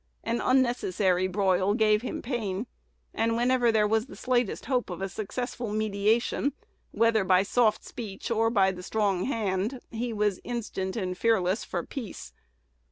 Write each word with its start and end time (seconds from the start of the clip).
An 0.23 0.41
unnecessary 0.41 1.27
broil 1.27 1.75
gave 1.75 2.01
him 2.01 2.23
pain; 2.23 2.65
and 3.13 3.35
whenever 3.37 3.71
there 3.71 3.87
was 3.87 4.07
the 4.07 4.15
slightest 4.15 4.65
hope 4.65 4.89
of 4.89 5.11
successful 5.11 5.71
mediation, 5.71 6.53
whether 6.89 7.23
by 7.23 7.43
soft 7.43 7.83
speech 7.85 8.31
or 8.31 8.49
by 8.49 8.71
the 8.71 8.81
strong 8.81 9.25
hand, 9.25 9.79
he 9.91 10.11
was 10.11 10.39
instant 10.43 10.95
and 10.95 11.15
fearless 11.15 11.63
for 11.63 11.85
peace. 11.85 12.33